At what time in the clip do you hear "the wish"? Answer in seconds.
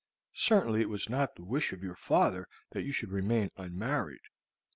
1.35-1.71